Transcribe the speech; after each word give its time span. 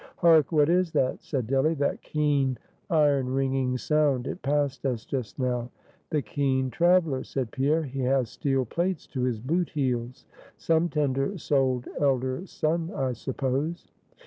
"Hark, 0.17 0.51
what 0.51 0.67
is 0.67 0.91
that?" 0.93 1.21
said 1.23 1.45
Delly, 1.45 1.75
"that 1.75 2.01
keen 2.01 2.57
iron 2.89 3.27
ringing 3.35 3.77
sound? 3.77 4.25
It 4.25 4.41
passed 4.41 4.83
us 4.83 5.05
just 5.05 5.37
now." 5.37 5.69
"The 6.09 6.23
keen 6.23 6.71
traveler," 6.71 7.23
said 7.23 7.51
Pierre, 7.51 7.83
"he 7.83 7.99
has 7.99 8.31
steel 8.31 8.65
plates 8.65 9.05
to 9.05 9.21
his 9.21 9.39
boot 9.39 9.69
heels; 9.69 10.25
some 10.57 10.89
tender 10.89 11.37
souled 11.37 11.87
elder 11.99 12.47
son, 12.47 12.89
I 12.95 13.13
suppose." 13.13 13.91